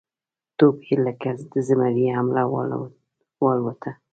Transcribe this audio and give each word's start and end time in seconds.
توپ 0.57 0.77
یې 0.87 0.95
لکه 1.05 1.29
د 1.51 1.53
زمري 1.67 2.05
حمله 2.15 2.43
والوته 3.43 3.91